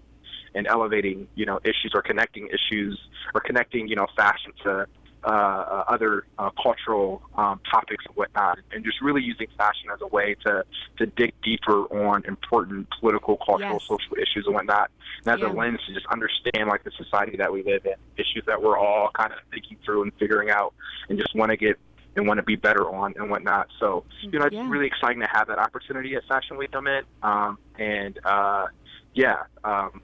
[0.55, 2.99] and elevating you know issues or connecting issues
[3.35, 4.87] or connecting you know fashion to
[5.27, 9.99] uh, uh, other uh, cultural um, topics and whatnot, and just really using fashion as
[10.03, 10.63] a way to
[10.99, 13.83] to dig deeper on important political, cultural, Yes.
[13.89, 14.91] social issues and whatnot,
[15.25, 15.49] and as Yeah.
[15.49, 18.77] a lens to just understand like the society that we live in, issues that we're
[18.77, 20.75] all kind of thinking through and figuring out,
[21.09, 21.79] and just want to get
[22.17, 23.67] and want to be better on and whatnot.
[23.81, 24.69] So you know, it's Yeah.
[24.69, 28.67] really exciting to have that opportunity at Fashion Week MN, um, and uh,
[29.15, 30.03] yeah, um,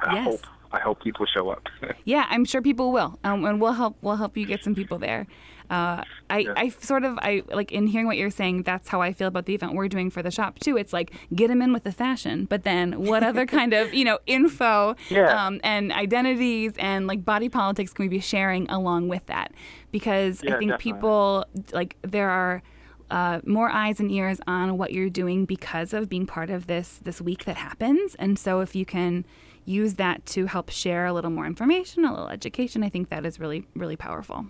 [0.00, 0.24] I Yes.
[0.24, 0.40] hope
[0.72, 1.68] I hope people show up.
[2.04, 3.96] Yeah, I'm sure people will, um, and we'll help.
[4.02, 5.26] We'll help you get some people there.
[5.70, 6.52] Uh, I, Yeah.
[6.56, 8.64] I sort of, I like in hearing what you're saying.
[8.64, 10.76] That's how I feel about the event we're doing for the shop too.
[10.76, 14.04] It's like get them in with the fashion, but then what other kind of you
[14.04, 15.46] know info Yeah.
[15.46, 19.52] um, and identities and like body politics can we be sharing along with that?
[19.92, 20.78] Because I think definitely.
[20.92, 22.62] people like there are.
[23.10, 26.98] Uh, more eyes and ears on what you're doing because of being part of this
[27.04, 29.24] this week that happens, and so if you can
[29.64, 32.82] use that to help share a little more information, a little education.
[32.82, 34.46] I think that is really, really powerful.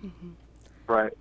[0.87, 1.13] right.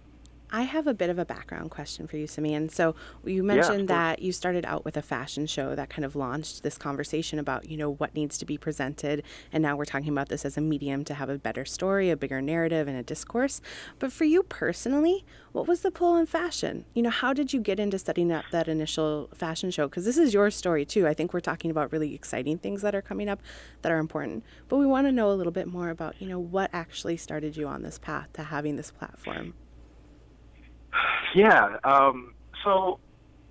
[0.55, 2.69] I have a bit of a background question for you, Simeon.
[2.69, 3.99] So you mentioned course.
[3.99, 7.69] that you started out with a fashion show that kind of launched this conversation about,
[7.69, 9.25] you know, what needs to be presented.
[9.53, 12.17] And now we're talking about this as a medium to have a better story, a
[12.17, 13.61] bigger narrative, and a discourse.
[13.99, 16.85] But for you personally, what was the pull in fashion?
[16.95, 19.89] You know, how did you get into setting up that initial fashion show?
[19.89, 21.09] Because this is your story too.
[21.09, 23.43] I think we're talking about really exciting things that are coming up
[23.83, 24.45] that are important.
[24.69, 27.57] But we want to know a little bit more about, you know, what actually started
[27.57, 29.55] you on this path to having this platform.
[31.35, 31.77] Yeah.
[31.85, 32.99] Um, so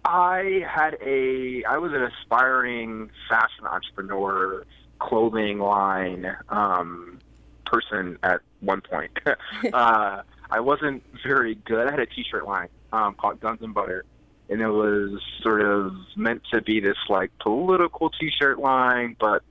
[0.06, 4.66] I had a I was an aspiring fashion entrepreneur,
[5.00, 7.20] clothing line um,
[7.66, 9.12] person at one point.
[9.74, 11.88] uh, I wasn't very good.
[11.88, 14.06] I had a T-shirt line um, called Guns and Butter,
[14.50, 19.42] and it was sort of meant to be this like political T-shirt line, but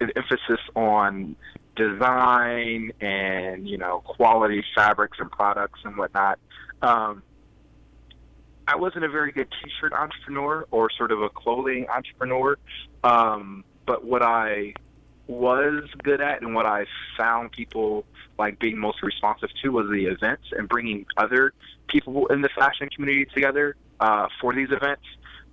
[0.00, 1.36] an emphasis on
[1.76, 6.38] design and you know quality fabrics and products and whatnot.
[6.82, 7.22] Um,
[8.66, 12.56] I wasn't a very good T-shirt entrepreneur or sort of a clothing entrepreneur,
[13.02, 14.74] um, but what I
[15.26, 18.04] was good at and what I found people
[18.38, 21.52] like being most responsive to was the events and bringing other
[21.88, 25.04] people in the fashion community together uh, for these events.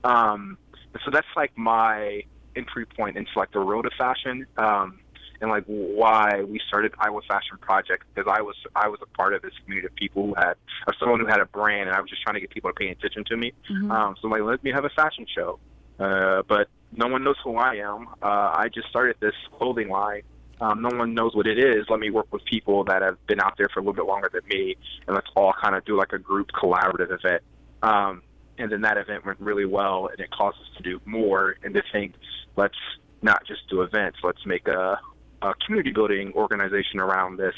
[0.04, 0.58] Um,
[1.06, 2.24] so that's like my
[2.56, 4.46] entry point into like the road of fashion.
[4.58, 5.00] Um,
[5.42, 9.34] and like why we started Iowa Fashion Project because I was I was a part
[9.34, 10.54] of this community of people who had
[10.88, 12.76] or someone who had a brand and I was just trying to get people to
[12.76, 13.54] pay attention to me.
[13.92, 15.60] Um, so like let me have a fashion show,
[16.00, 18.08] uh, but no one knows who I am.
[18.22, 20.22] Uh, I just started this clothing line.
[20.60, 21.86] Um, no one knows what it is.
[21.90, 24.30] Let me work with people that have been out there for a little bit longer
[24.32, 24.76] than me,
[25.08, 27.42] and let's all kind of do like a group collaborative event.
[27.82, 28.22] Um,
[28.60, 31.74] and then that event went really well, and it caused us to do more and
[31.74, 32.14] to think,
[32.56, 32.78] let's
[33.24, 34.20] not just do events.
[34.24, 35.00] Let's make a
[35.42, 37.56] a community building organization around this.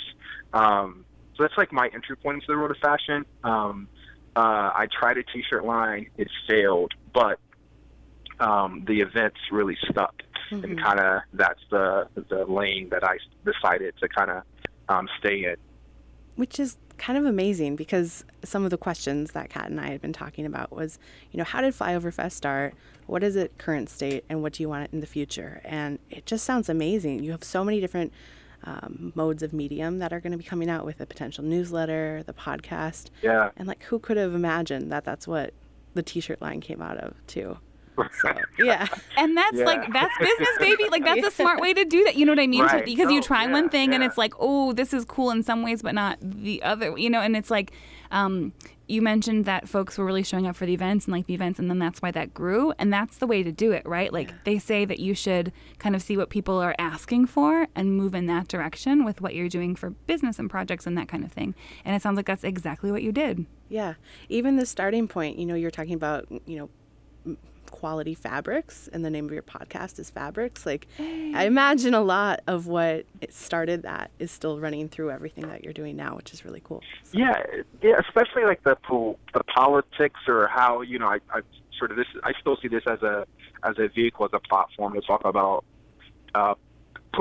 [0.53, 3.25] Um, so that's like my entry point into the world of fashion.
[3.43, 3.87] Um,
[4.35, 7.39] uh, I tried a t-shirt line, it failed, but
[8.39, 10.13] um, the events really stuck,
[10.51, 14.43] and kind of that's the the lane that I decided to kind of
[14.89, 15.55] um, stay in.
[16.35, 20.01] which is kind of amazing because some of the questions that Kat and I had
[20.01, 20.99] been talking about was,
[21.31, 22.73] you know, how did Flyover Fest start?
[23.07, 25.59] What is it current state, and what do you want it in the future?
[25.65, 27.23] And it just sounds amazing.
[27.23, 28.13] You have so many different
[28.63, 32.23] um, modes of medium that are going to be coming out with the potential newsletter,
[32.25, 33.49] the podcast, Yeah.
[33.57, 35.53] and like who could have imagined that that's what
[35.95, 37.57] the T-shirt line came out of too.
[38.21, 39.65] So yeah, And that's Yeah.
[39.65, 40.87] like that's business, baby.
[40.89, 42.15] Like that's a smart way to do that.
[42.15, 42.63] You know what I mean?
[42.63, 42.85] Right.
[42.85, 45.63] because you try yeah, one thing and it's like, oh, this is cool in some
[45.63, 46.97] ways, but not the other.
[46.97, 47.71] You know, and it's like,
[48.11, 48.53] um,
[48.87, 51.57] you mentioned that folks were really showing up for the events and like the events,
[51.57, 52.73] and then that's why that grew.
[52.77, 54.11] And that's the way to do it, right?
[54.11, 57.95] Like they say that you should kind of see what people are asking for and
[57.97, 61.23] move in that direction with what you're doing for business and projects and that kind
[61.23, 61.55] of thing.
[61.85, 63.45] And it sounds like that's exactly what you did.
[63.69, 63.93] yeah.
[64.29, 66.69] Even the starting point, you know, you're talking about, you know, m-
[67.73, 70.63] quality fabrics, and the name of your podcast is Fabrics.
[70.63, 75.47] Like, I imagine a lot of what it started that is still running through everything
[75.47, 76.83] that you're doing now, which is really cool.
[77.03, 77.33] So- Yeah,
[77.81, 78.77] yeah, especially like the
[79.33, 81.41] the politics or how you know I, I
[81.79, 83.25] sort of this I still see this as a
[83.63, 85.65] as a vehicle as a platform to talk about
[86.35, 86.53] uh,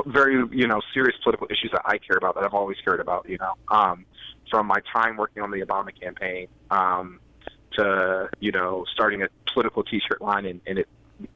[0.05, 3.27] very you know serious political issues that I care about that I've always cared about.
[3.27, 4.05] You know, um,
[4.51, 7.19] from my time working on the Obama campaign um,
[7.77, 10.87] to you know starting a political T-shirt line and, and it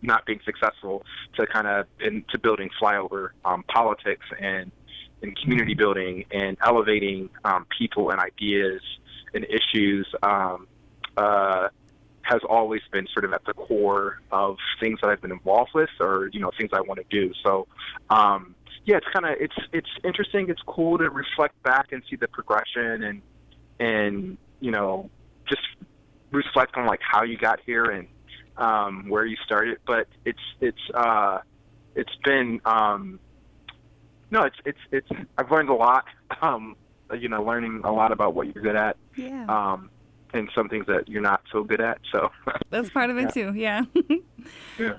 [0.02, 4.72] not being successful to kind of into building flyover um, politics and
[5.22, 8.82] and community building and elevating um, people and ideas
[9.34, 10.68] and issues um,
[11.18, 11.70] uh,
[12.22, 15.90] has always been sort of at the core of things that I've been involved with
[16.00, 17.34] or you know things I want to do.
[17.44, 17.68] So
[18.10, 20.50] um, yeah, it's kind of it's it's interesting.
[20.50, 23.22] It's cool to reflect back and see the progression and
[23.80, 25.10] and you know
[25.48, 25.62] just
[26.32, 28.08] reflect on like how you got here and
[28.58, 29.78] um, where you started.
[29.86, 31.40] But it's it's uh,
[31.96, 33.20] it's been um,
[34.32, 36.06] no, it's it's it's I've learned a lot.
[36.42, 36.76] Um,
[37.18, 39.46] you know, learning a lot about what you're good at, Yeah.
[39.48, 39.90] um,
[40.34, 42.00] and some things that you're not so good at.
[42.12, 42.30] So
[42.70, 43.54] That's part of it too.
[43.56, 43.84] Yeah.
[44.78, 44.98] yeah.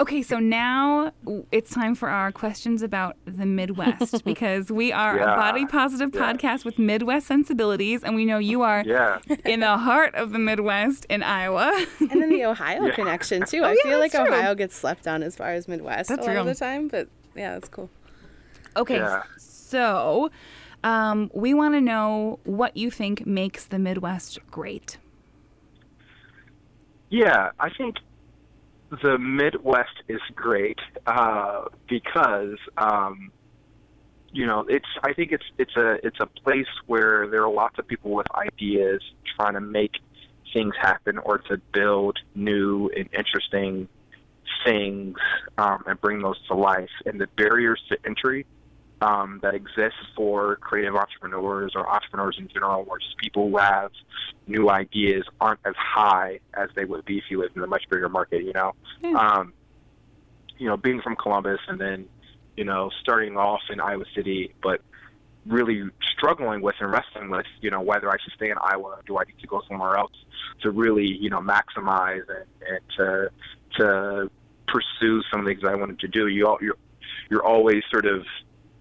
[0.00, 1.10] Okay, so now
[1.50, 6.20] it's time for our questions about the Midwest because we are a body positive Yeah.
[6.32, 9.18] podcast with Midwest sensibilities, and we know you are Yeah.
[9.44, 11.72] in the heart of the Midwest in Iowa.
[11.98, 12.94] And then the Ohio Yeah.
[12.94, 13.62] connection too.
[13.62, 14.20] Oh, I yeah, feel like true.
[14.28, 16.40] Ohio gets slept on as far as Midwest That's a lot real.
[16.42, 17.90] of the time, but yeah, that's cool.
[18.76, 19.22] okay, Yeah.
[19.36, 20.30] so
[20.84, 24.98] um, we want to know what you think makes the Midwest great.
[27.10, 27.96] Yeah, I think
[28.90, 33.30] the Midwest is great uh, because um,
[34.32, 34.86] you know it's.
[35.02, 38.26] I think it's it's a it's a place where there are lots of people with
[38.34, 39.02] ideas
[39.36, 39.92] trying to make
[40.54, 43.88] things happen or to build new and interesting
[44.64, 45.18] things
[45.58, 46.90] um, and bring those to life.
[47.04, 48.46] And the barriers to entry
[49.00, 53.90] um, that exists for creative entrepreneurs or entrepreneurs in general, or just people who have
[54.46, 57.84] new ideas, aren't as high as they would be if you lived in a much
[57.90, 58.42] bigger market.
[58.42, 59.12] You know, Yeah.
[59.14, 59.52] um,
[60.58, 62.06] you know, being from Columbus and then
[62.56, 64.80] you know starting off in Iowa City, but
[65.46, 69.02] really struggling with and wrestling with, you know, whether I should stay in Iowa, or
[69.06, 70.12] do I need to go somewhere else
[70.60, 73.30] to really, you know, maximize and, and to
[73.76, 74.30] to
[74.66, 76.26] pursue some of the things I wanted to do.
[76.26, 76.76] You all, you're
[77.30, 78.26] you're always sort of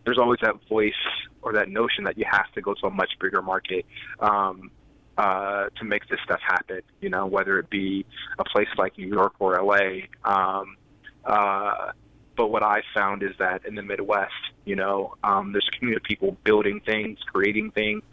[0.08, 0.94] there's always that voice
[1.42, 3.86] or that notion that you have to go to a much bigger market
[4.22, 4.72] um,
[5.18, 6.80] uh, to make this stuff happen.
[7.02, 8.06] You know, whether it be
[8.40, 10.06] a place like New York or LA.
[10.24, 10.78] Um,
[11.26, 11.92] uh,
[12.38, 14.32] but what I found is that in the Midwest,
[14.64, 18.04] you know, um, there's a community of people building things, creating things,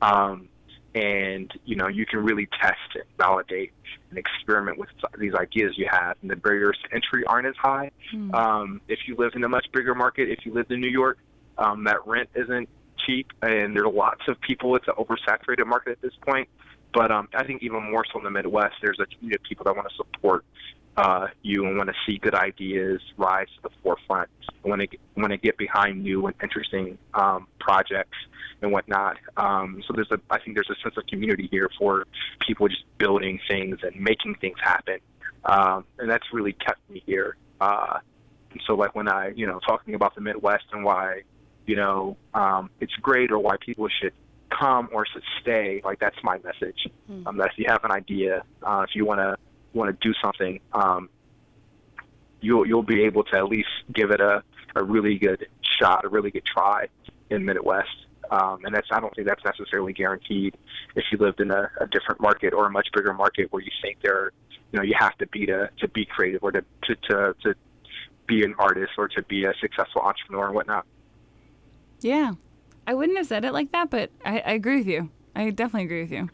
[0.00, 0.48] um,
[0.94, 3.72] and you know, you can really test and validate
[4.08, 7.90] and experiment with these ideas you have, and the barriers to entry aren't as high.
[8.32, 11.18] Um, if you live in a much bigger market, if you live in New York,
[11.58, 12.68] um, that rent isn't
[13.06, 14.76] cheap, and there are lots of people.
[14.76, 16.48] It's an oversaturated market at this point.
[16.92, 19.64] But um, I think even more so in the Midwest, there's a community of people
[19.64, 20.44] that want to support
[20.96, 24.28] uh, you and want to see good ideas rise to the forefront.
[24.64, 28.16] Want to want to get behind new and interesting um, projects
[28.62, 29.16] and whatnot.
[29.36, 32.06] Um, so there's a I think there's a sense of community here for
[32.46, 35.00] people just building things and making things happen,
[35.44, 37.36] um, and that's really kept me here.
[37.60, 37.98] Uh,
[38.66, 41.22] so like when I you know talking about the Midwest and why
[41.66, 44.12] you know um, it's great or why people should
[44.50, 46.88] come or should stay, like that's my message.
[47.26, 49.36] Um, that if you have an idea, uh, if you want to
[49.72, 51.08] want to do something, um,
[52.40, 54.42] you'll you'll be able to at least give it a,
[54.76, 55.46] a really good
[55.78, 56.88] shot, a really good try
[57.30, 57.88] in Midwest.
[58.30, 60.56] Um, and that's I don't think that's necessarily guaranteed
[60.94, 63.70] if you lived in a, a different market or a much bigger market where you
[63.82, 64.32] think there,
[64.72, 67.54] you know, you have to be to to be creative or to to to, to
[68.26, 70.86] be an artist or to be a successful entrepreneur and whatnot.
[72.04, 72.32] Yeah.
[72.86, 75.10] I wouldn't have said it like that, but I, I agree with you.
[75.34, 76.28] I definitely agree with you.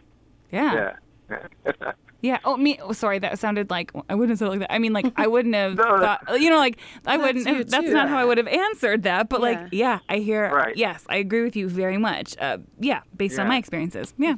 [0.53, 0.95] Yeah.
[1.31, 1.47] Yeah.
[1.71, 1.93] yeah.
[2.23, 2.39] Yeah.
[2.45, 2.79] Oh, me.
[2.83, 4.71] Oh, sorry, that sounded like I wouldn't have said it like that.
[4.75, 6.01] I mean, like I wouldn't have No, no.
[6.03, 6.39] thought.
[6.39, 7.47] You know, like I That's wouldn't.
[7.47, 7.95] you Have, that's too.
[7.95, 9.31] not how I would have answered that.
[9.31, 9.69] But like, Yeah.
[9.71, 10.51] yeah, I hear.
[10.53, 10.77] Right.
[10.77, 12.37] Yes, I agree with you very much.
[12.39, 14.13] Uh, yeah, based on my experiences.
[14.19, 14.35] Yeah.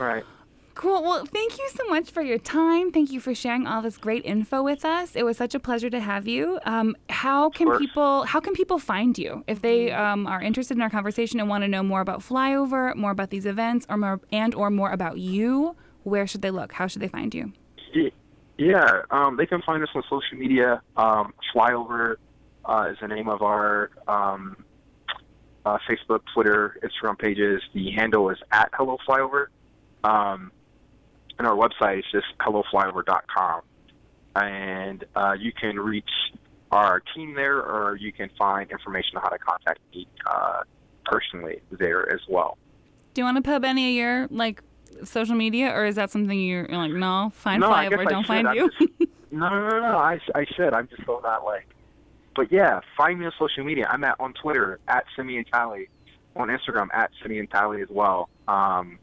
[0.00, 0.24] right.
[0.82, 1.00] Cool.
[1.04, 2.90] Well, thank you so much for your time.
[2.90, 5.14] Thank you for sharing all this great info with us.
[5.14, 6.58] It was such a pleasure to have you.
[6.64, 10.82] Um, how can people how can people find you if they um, are interested in
[10.82, 14.20] our conversation and want to know more about Flyover, more about these events, or more
[14.32, 15.76] and or more about you?
[16.02, 16.72] Where should they look?
[16.72, 17.52] How should they find you?
[18.58, 20.82] Yeah, um, they can find us on social media.
[20.96, 22.16] Um, Flyover
[22.64, 24.56] uh, is the name of our um,
[25.64, 27.62] uh, Facebook, Twitter, Instagram pages.
[27.72, 29.46] The handle is at Hello Flyover.
[30.02, 30.50] Um,
[31.38, 33.62] and our website is just helloflyover.com.
[34.34, 36.08] And uh, you can reach
[36.70, 40.62] our team there, or you can find information on how to contact me uh,
[41.04, 42.56] personally there as well.
[43.14, 44.62] Do you want to pub any of your like
[45.04, 48.48] social media, or is that something you're, you're like, no, find No, Flyover, don't find
[48.48, 48.70] I'm you?
[48.80, 48.92] just-
[49.34, 49.96] No, no, no, no.
[49.96, 50.74] I, I should.
[50.74, 51.66] I'm just so not like.
[52.36, 53.88] But yeah, find me on social media.
[53.90, 55.88] I'm at on Twitter at Simeon Talley,
[56.36, 58.28] on Instagram at Simeon Talley as well.
[58.46, 58.98] Um,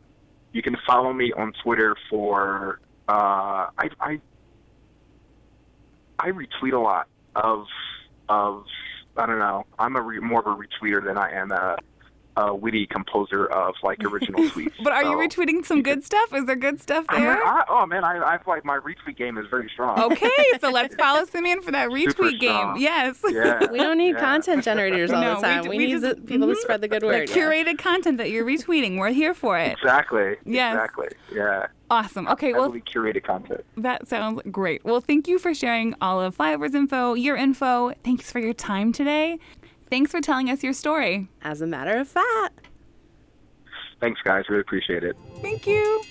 [0.52, 4.22] you can follow me on Twitter for uh, I I
[6.18, 7.66] I retweet a lot of
[8.28, 8.66] of
[9.18, 9.66] I don't know.
[9.78, 11.78] I'm a re, more of a retweeter than I am a,
[12.48, 14.74] a witty composer of like original tweets.
[14.84, 16.34] but are you retweeting some good stuff?
[16.34, 17.44] Is there good stuff I mean, there?
[17.46, 20.00] I, oh man, I, I feel like my retweet game is very strong.
[20.12, 20.30] Okay,
[20.62, 22.50] so let's follow Simeon for that Super retweet game.
[22.50, 22.80] strong.
[22.82, 23.20] Yes.
[23.28, 23.72] Yeah.
[23.72, 24.20] We don't need yeah.
[24.20, 25.64] content generators all No, the time.
[25.64, 27.28] d- We, we need just- the people to spread the good word.
[27.28, 28.98] The curated content that you're retweeting.
[28.98, 29.74] We're here for it.
[29.74, 30.36] Exactly.
[30.46, 30.74] Yes.
[30.76, 31.08] Exactly.
[31.34, 31.68] Yeah.
[31.92, 32.28] Awesome.
[32.28, 33.66] Okay, well, Heavily curated content.
[33.78, 34.86] that sounds great.
[34.86, 37.94] Well, thank you for sharing all of Flyovers info, your info.
[38.04, 39.40] Thanks for your time today.
[39.90, 41.30] Thanks for telling us your story.
[41.42, 42.68] As a matter of fact.
[44.00, 44.46] Thanks, guys.
[44.50, 45.16] Really appreciate it.
[45.42, 46.04] Thank you.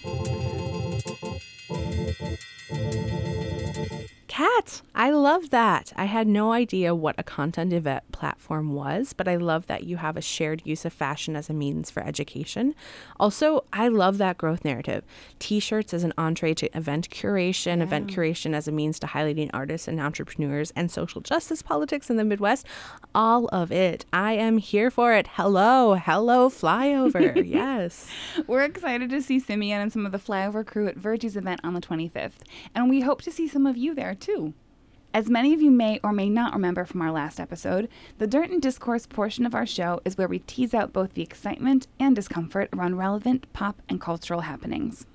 [4.39, 5.93] Kat, I love that.
[5.97, 9.97] I had no idea what a content event platform was, but I love that you
[9.97, 12.77] have a shared use of fashion as a means for education.
[13.19, 15.03] Also, I love that growth narrative.
[15.41, 19.51] T shirts as an entree to event curation, event curation as a means to highlighting
[19.53, 22.65] artists and entrepreneurs, and social justice politics in the Midwest.
[23.17, 24.07] All of it.
[24.13, 25.31] I am here for it.
[25.33, 27.45] Hello, hello, flyover.
[27.45, 28.09] yes.
[28.47, 31.75] We're excited to see Simeon and some of the flyover crew at Virgie's event on
[31.75, 34.28] the 25th, and we hope to see some of you there too.
[35.15, 38.51] As many of you may or may not remember from our last episode, the Dirt
[38.51, 42.15] and Discourse portion of our show is where we tease out both the excitement and
[42.15, 45.07] discomfort around relevant pop and cultural happenings.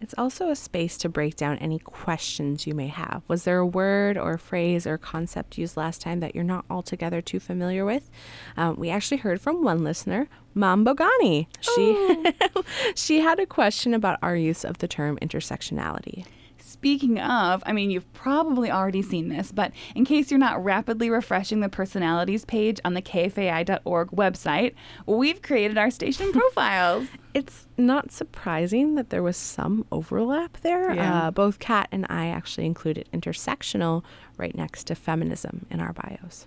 [0.00, 3.22] It's also a space to break down any questions you may have.
[3.26, 6.64] Was there a word or a phrase or concept used last time that you're not
[6.70, 8.08] altogether too familiar with?
[8.56, 11.48] Um, we actually heard from one listener, Mom Bogani.
[11.60, 12.62] She
[12.94, 16.24] she had a question about our use of the term intersectionality.
[16.68, 21.08] Speaking of, I mean, you've probably already seen this, but in case you're not rapidly
[21.08, 24.74] refreshing the personalities page on the kfai.org website,
[25.06, 27.08] we've created our station profiles.
[27.32, 30.94] It's not surprising that there was some overlap there.
[30.94, 31.28] Yeah.
[31.28, 34.04] Uh, both Kat and I actually included intersectional
[34.36, 36.46] right next to feminism in our bios.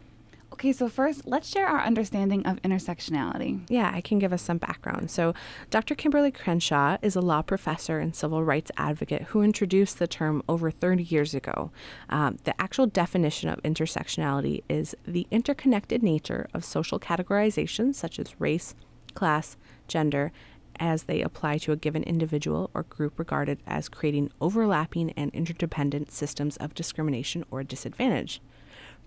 [0.62, 3.62] Okay, so first, let's share our understanding of intersectionality.
[3.68, 5.10] Yeah, I can give us some background.
[5.10, 5.34] So,
[5.72, 5.96] Dr.
[5.96, 10.70] Kimberly Crenshaw is a law professor and civil rights advocate who introduced the term over
[10.70, 11.72] 30 years ago.
[12.12, 18.40] Um, the actual definition of intersectionality is the interconnected nature of social categorizations such as
[18.40, 18.76] race,
[19.16, 19.58] class,
[19.88, 20.32] gender,
[20.80, 26.12] as they apply to a given individual or group regarded as creating overlapping and interdependent
[26.12, 28.42] systems of discrimination or disadvantage.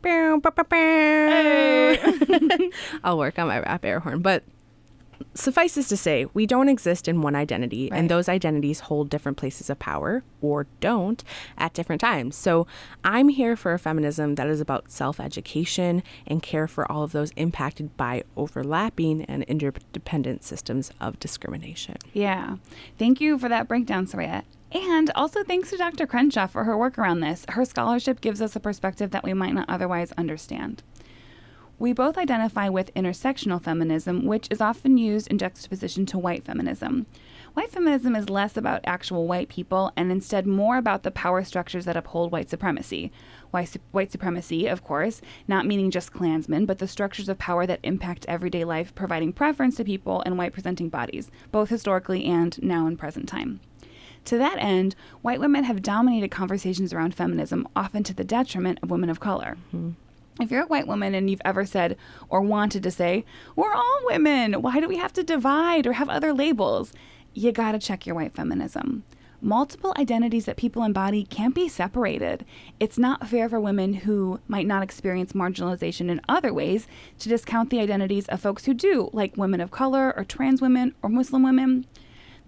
[3.05, 4.21] I'll work on my rap air horn.
[4.21, 4.43] But
[5.35, 7.99] suffices to say, we don't exist in one identity, Right.
[7.99, 11.23] and those identities hold different places of power or don't
[11.57, 12.37] at different times.
[12.37, 12.67] So
[13.05, 17.13] I'm here for a feminism that is about self education and care for all of
[17.13, 21.97] those impacted by overlapping and interdependent systems of discrimination.
[22.13, 22.57] Yeah.
[22.99, 24.43] Thank you for that breakdown, Soraya.
[24.75, 26.05] And also thanks to Dr.
[26.05, 27.47] Crenshaw for her work around this.
[27.49, 30.83] Her scholarship gives us a perspective that we might not otherwise understand.
[31.79, 37.07] We both identify with intersectional feminism, which is often used in juxtaposition to white feminism.
[37.55, 41.85] White feminism is less about actual white people and instead more about the power structures
[41.85, 43.13] that uphold white supremacy.
[43.53, 47.81] White, white supremacy, of course, not meaning just Klansmen, but the structures of power that
[47.85, 52.89] impact everyday life, providing preference to people in white presenting bodies, both historically and now
[52.89, 53.61] in present time.
[54.27, 58.91] To that end, white women have dominated conversations around feminism, often to the detriment of
[58.91, 59.57] women of color.
[59.75, 59.91] Mm-hmm.
[60.41, 61.97] If you're a white woman and you've ever said
[62.29, 66.09] or wanted to say, We're all women, why do we have to divide or have
[66.09, 66.93] other labels?
[67.35, 69.05] You gotta check your white feminism.
[69.41, 72.47] Multiple identities that people embody can't be separated.
[72.81, 77.69] It's not fair for women who might not experience marginalization in other ways to discount
[77.71, 81.43] the identities of folks who do, like women of color or trans women or Muslim
[81.43, 81.87] women.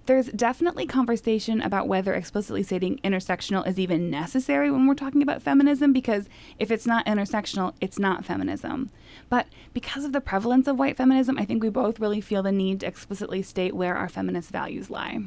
[0.06, 5.42] There's definitely conversation about whether explicitly stating intersectional is even necessary when we're talking about
[5.42, 6.28] feminism because
[6.60, 8.90] if it's not intersectional, it's not feminism.
[9.28, 12.52] But because of the prevalence of white feminism, I think we both really feel the
[12.52, 15.22] need to explicitly state where our feminist values lie.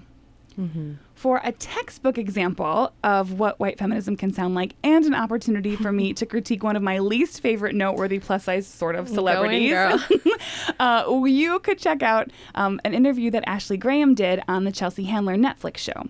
[1.16, 5.92] For a textbook example of what white feminism can sound like and an opportunity for
[5.92, 9.74] me to critique one of my least favorite noteworthy plus size sort of celebrities,
[10.80, 15.04] uh, you could check out um, an interview that Ashley Graham did on the Chelsea
[15.04, 16.10] Handler Netflix show.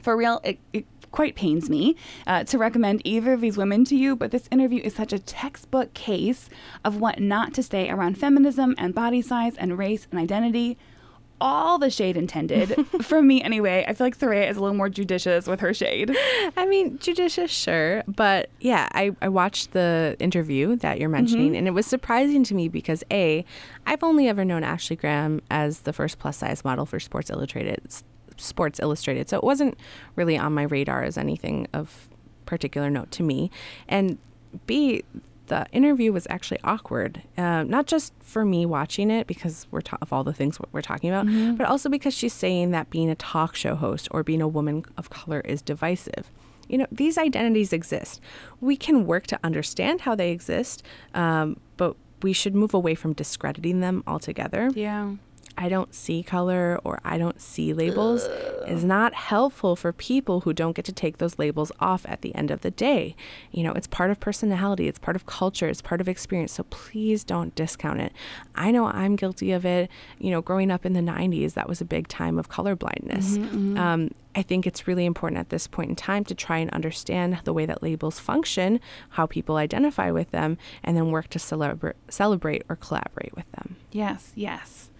[0.00, 1.96] For real, it, it quite pains me
[2.26, 5.18] uh, to recommend either of these women to you, but this interview is such a
[5.18, 6.50] textbook case
[6.84, 10.76] of what not to say around feminism and body size and race and identity.
[11.40, 13.84] All the shade intended, from me anyway.
[13.86, 16.16] I feel like Soraya is a little more judicious with her shade.
[16.56, 18.02] I mean, judicious, sure.
[18.08, 21.16] But yeah, I, I watched the interview that you're mm-hmm.
[21.16, 23.44] mentioning, and it was surprising to me because A,
[23.86, 27.82] I've only ever known Ashley Graham as the first plus size model for Sports Illustrated.
[28.36, 29.28] Sports Illustrated.
[29.28, 29.78] So it wasn't
[30.14, 32.08] really on my radar as anything of
[32.46, 33.50] particular note to me.
[33.88, 34.18] And
[34.66, 35.04] B,
[35.46, 39.98] the interview was actually awkward, uh, not just for me watching it because we're ta-
[40.02, 41.26] of all the things we're talking about,
[41.56, 44.84] but also because she's saying that being a talk show host or being a woman
[44.96, 46.30] of color is divisive.
[46.68, 48.20] You know, these identities exist.
[48.60, 50.82] We can work to understand how they exist,
[51.14, 54.70] um, but we should move away from discrediting them altogether.
[54.74, 55.12] Yeah.
[55.58, 58.24] I don't see color or I don't see labels
[58.66, 62.34] is not helpful for people who don't get to take those labels off at the
[62.34, 63.16] end of the day.
[63.52, 66.52] You know, it's part of personality, it's part of culture, it's part of experience.
[66.52, 68.12] So please don't discount it.
[68.54, 69.90] I know I'm guilty of it.
[70.18, 73.36] You know, growing up in the 90s, that was a big time of color blindness.
[73.78, 77.40] Um, I think it's really important at this point in time to try and understand
[77.44, 78.80] the way that labels function,
[79.10, 83.76] how people identify with them, and then work to celebra- celebrate or collaborate with them.
[83.92, 84.90] Yes, yes.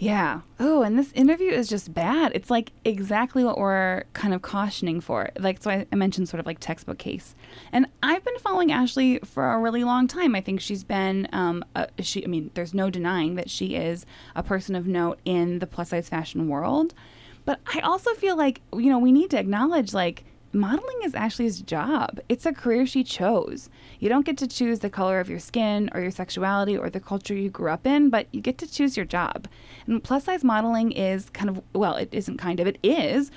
[0.00, 0.42] Yeah.
[0.60, 2.30] Oh, and this interview is just bad.
[2.32, 5.30] It's like exactly what we're kind of cautioning for.
[5.36, 7.34] Like, so I, I mentioned sort of like textbook case.
[7.72, 10.36] And I've been following Ashley for a really long time.
[10.36, 14.06] I think she's been, um, a, she, I mean, there's no denying that she is
[14.36, 16.94] a person of note in the plus size fashion world.
[17.44, 20.22] But I also feel like, you know, we need to acknowledge like,
[20.52, 22.20] modeling is Ashley's job.
[22.28, 23.68] It's a career she chose.
[23.98, 27.00] You don't get to choose the color of your skin or your sexuality or the
[27.00, 29.48] culture you grew up in, but you get to choose your job.
[29.86, 33.30] And plus size modeling is kind of, well, it isn't kind of, it is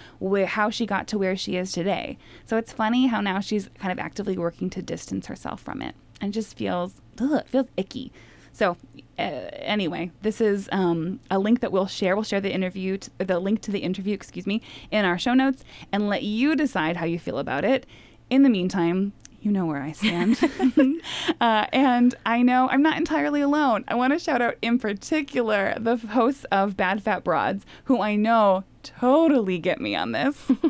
[0.47, 2.17] how she got to where she is today.
[2.45, 5.95] So it's funny how now she's kind of actively working to distance herself from it.
[6.19, 8.11] And just feels, ugh, it feels icky.
[8.53, 8.77] So,
[9.21, 12.15] anyway, this is um, a link that we'll share.
[12.15, 14.61] We'll share the interview, t- the link to the interview, excuse me,
[14.91, 17.85] in our show notes, and let you decide how you feel about it.
[18.29, 20.39] In the meantime, you know where I stand.
[21.41, 23.83] uh, and I know I'm not entirely alone.
[23.87, 28.15] I want to shout out in particular the hosts of Bad Fat Broads, who I
[28.15, 30.37] know totally get me on this.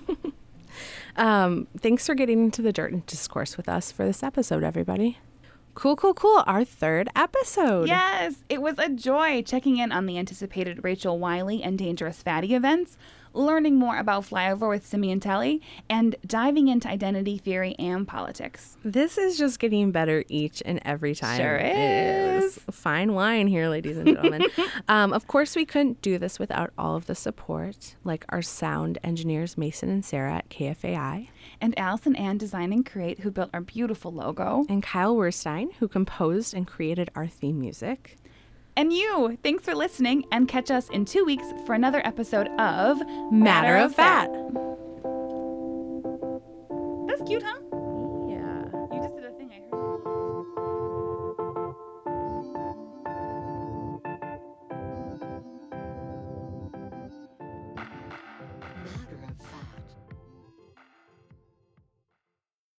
[1.16, 5.18] Um, thanks for getting into the dirt and discourse with us for this episode, everybody.
[5.74, 6.44] Cool, cool, cool.
[6.48, 7.88] Our third episode.
[7.88, 12.54] Yes, it was a joy checking in on the anticipated Rachel Wiley and Dangerous Fatty
[12.54, 12.98] events,
[13.34, 18.78] learning more about Flyover with Simeon Talley, and diving into identity theory and politics.
[18.84, 21.38] This is just getting better each and every time.
[21.40, 22.60] Sure It is.
[22.72, 24.48] Fine wine here, ladies and gentlemen.
[24.88, 28.98] um, of course, we couldn't do this without all of the support, like our sound
[29.04, 31.28] engineers, Mason and Sarah at KFAI,
[31.60, 34.66] And Allison Ann Design and Create, who built our beautiful logo.
[34.70, 38.18] and Kyle Werstein, who composed and created our theme music.
[38.78, 43.02] And you, thanks for listening, and catch us in two weeks for another episode of
[43.32, 44.30] Matter of Fat.
[47.08, 47.60] That's cute, huh?